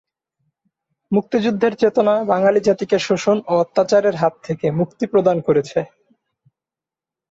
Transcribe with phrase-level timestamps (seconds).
[1.11, 5.79] মুক্তিযুদ্ধের চেতনা বাঙালি জাতিকে শোষণ ও অত্যাচারের হাত থেকে মুক্তি প্রদান করেছে।